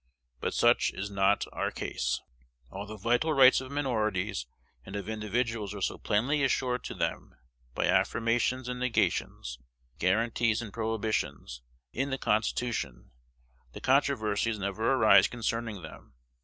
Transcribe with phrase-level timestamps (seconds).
[0.39, 2.21] But such is not our case.
[2.71, 4.47] All the vital rights of minorities
[4.83, 7.35] and of individuals are so plainly assured to them
[7.75, 9.59] by affirmations and negations,
[9.99, 11.61] guaranties and prohibitions,
[11.93, 13.11] in the Constitution,
[13.73, 16.15] that controversies never arise concerning them.